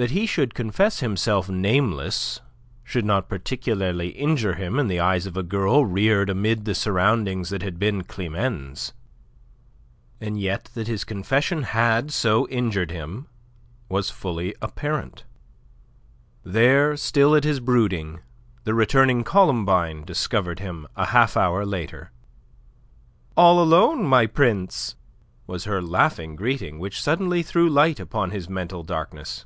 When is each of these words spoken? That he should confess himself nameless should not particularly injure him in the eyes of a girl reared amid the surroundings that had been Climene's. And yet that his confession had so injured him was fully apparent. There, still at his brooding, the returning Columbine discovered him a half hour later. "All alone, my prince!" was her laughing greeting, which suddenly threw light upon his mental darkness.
That 0.00 0.12
he 0.12 0.26
should 0.26 0.54
confess 0.54 1.00
himself 1.00 1.48
nameless 1.48 2.38
should 2.84 3.04
not 3.04 3.28
particularly 3.28 4.10
injure 4.10 4.54
him 4.54 4.78
in 4.78 4.86
the 4.86 5.00
eyes 5.00 5.26
of 5.26 5.36
a 5.36 5.42
girl 5.42 5.84
reared 5.84 6.30
amid 6.30 6.64
the 6.64 6.74
surroundings 6.76 7.50
that 7.50 7.62
had 7.64 7.80
been 7.80 8.04
Climene's. 8.04 8.92
And 10.20 10.38
yet 10.40 10.66
that 10.74 10.86
his 10.86 11.02
confession 11.02 11.64
had 11.64 12.12
so 12.12 12.46
injured 12.48 12.92
him 12.92 13.26
was 13.88 14.08
fully 14.08 14.54
apparent. 14.62 15.24
There, 16.44 16.96
still 16.96 17.34
at 17.34 17.42
his 17.42 17.58
brooding, 17.58 18.20
the 18.62 18.74
returning 18.74 19.24
Columbine 19.24 20.04
discovered 20.04 20.60
him 20.60 20.86
a 20.94 21.06
half 21.06 21.36
hour 21.36 21.66
later. 21.66 22.12
"All 23.36 23.60
alone, 23.60 24.04
my 24.04 24.26
prince!" 24.26 24.94
was 25.48 25.64
her 25.64 25.82
laughing 25.82 26.36
greeting, 26.36 26.78
which 26.78 27.02
suddenly 27.02 27.42
threw 27.42 27.68
light 27.68 27.98
upon 27.98 28.30
his 28.30 28.48
mental 28.48 28.84
darkness. 28.84 29.44